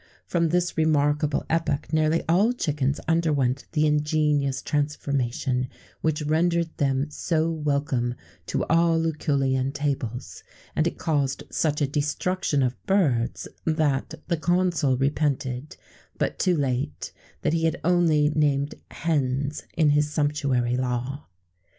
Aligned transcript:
[XVII 0.01 0.09
15] 0.13 0.25
From 0.31 0.49
this 0.49 0.77
remarkable 0.79 1.45
epoch, 1.47 1.93
nearly 1.93 2.23
all 2.27 2.53
chickens 2.53 2.99
underwent 3.07 3.65
the 3.73 3.85
ingenious 3.85 4.63
transformation 4.63 5.67
which 6.01 6.23
rendered 6.23 6.75
them 6.77 7.07
so 7.11 7.51
welcome 7.51 8.15
to 8.47 8.63
all 8.65 8.97
Lucullian 8.99 9.71
tables;[XVII 9.71 10.41
16] 10.41 10.43
and 10.75 10.87
it 10.87 10.97
caused 10.97 11.43
such 11.51 11.81
a 11.83 11.87
destruction 11.87 12.63
of 12.63 12.83
birds, 12.87 13.47
that 13.65 14.15
the 14.27 14.37
consul 14.37 14.97
repented, 14.97 15.77
but 16.17 16.39
too 16.39 16.57
late, 16.57 17.11
that 17.43 17.53
he 17.53 17.65
had 17.65 17.79
only 17.83 18.29
named 18.29 18.73
hens 18.89 19.65
in 19.77 19.91
his 19.91 20.09
sumptuary 20.09 20.77
law. 20.77 21.27